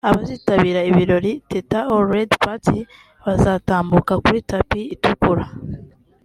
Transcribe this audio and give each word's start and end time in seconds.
Abazitabira 0.09 0.81
ibirori 0.89 1.31
‘Teta 1.51 1.79
All 1.93 2.05
Red 2.13 2.31
Party’ 2.43 2.77
bazatambuka 3.25 4.13
kuri 4.23 4.39
tapis 4.49 4.89
itukura 4.95 5.45